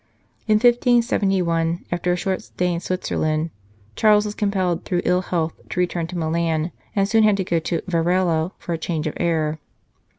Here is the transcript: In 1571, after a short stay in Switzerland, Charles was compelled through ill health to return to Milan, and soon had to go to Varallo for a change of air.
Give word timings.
In 0.47 0.55
1571, 0.55 1.85
after 1.91 2.11
a 2.11 2.15
short 2.15 2.41
stay 2.41 2.73
in 2.73 2.79
Switzerland, 2.79 3.51
Charles 3.95 4.25
was 4.25 4.33
compelled 4.33 4.83
through 4.83 5.03
ill 5.05 5.21
health 5.21 5.53
to 5.69 5.79
return 5.79 6.07
to 6.07 6.17
Milan, 6.17 6.71
and 6.95 7.07
soon 7.07 7.21
had 7.21 7.37
to 7.37 7.43
go 7.43 7.59
to 7.59 7.81
Varallo 7.87 8.53
for 8.57 8.73
a 8.73 8.79
change 8.79 9.05
of 9.05 9.13
air. 9.17 9.59